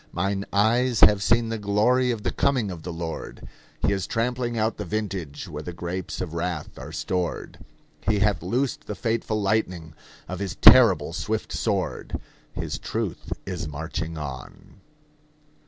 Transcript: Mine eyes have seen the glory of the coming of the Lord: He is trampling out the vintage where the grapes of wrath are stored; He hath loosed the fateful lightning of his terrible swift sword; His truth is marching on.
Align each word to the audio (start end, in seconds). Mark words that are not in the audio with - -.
Mine 0.11 0.45
eyes 0.51 1.01
have 1.01 1.21
seen 1.21 1.49
the 1.49 1.59
glory 1.59 2.09
of 2.09 2.23
the 2.23 2.31
coming 2.31 2.71
of 2.71 2.81
the 2.81 2.91
Lord: 2.91 3.47
He 3.83 3.93
is 3.93 4.07
trampling 4.07 4.57
out 4.57 4.77
the 4.77 4.83
vintage 4.83 5.47
where 5.47 5.61
the 5.61 5.73
grapes 5.73 6.19
of 6.21 6.33
wrath 6.33 6.79
are 6.79 6.91
stored; 6.91 7.59
He 8.07 8.17
hath 8.17 8.41
loosed 8.41 8.87
the 8.87 8.95
fateful 8.95 9.39
lightning 9.39 9.93
of 10.27 10.39
his 10.39 10.55
terrible 10.55 11.13
swift 11.13 11.51
sword; 11.51 12.19
His 12.51 12.79
truth 12.79 13.31
is 13.45 13.67
marching 13.67 14.17
on. 14.17 14.81